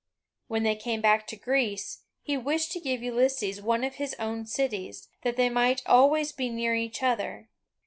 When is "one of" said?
3.61-3.97